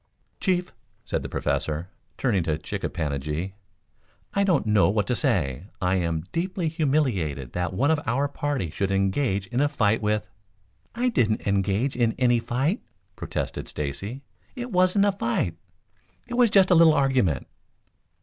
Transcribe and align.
"Chief," 0.39 0.73
said 1.05 1.21
the 1.21 1.29
Professor, 1.29 1.89
turning 2.17 2.41
to 2.41 2.57
Chick 2.57 2.83
a 2.83 2.89
pan 2.89 3.11
a 3.11 3.19
gi, 3.19 3.53
"I 4.33 4.43
don't 4.43 4.65
know 4.65 4.89
what 4.89 5.05
to 5.05 5.15
say. 5.15 5.65
I 5.79 5.93
am 5.97 6.23
deeply 6.31 6.69
humiliated 6.69 7.53
that 7.53 7.71
one 7.71 7.91
of 7.91 7.99
our 8.07 8.27
party 8.27 8.71
should 8.71 8.89
engage 8.89 9.45
in 9.45 9.61
a 9.61 9.69
fight 9.69 10.01
with" 10.01 10.27
"I 10.95 11.09
didn't 11.09 11.45
engage 11.45 11.95
in 11.95 12.15
any 12.17 12.39
fight," 12.39 12.81
protested 13.15 13.67
Stacy. 13.67 14.23
"It 14.55 14.71
wasn't 14.71 15.05
a 15.05 15.11
fight, 15.11 15.53
it 16.25 16.33
was 16.33 16.49
just 16.49 16.71
a 16.71 16.73
little 16.73 16.95
argument." 16.95 17.45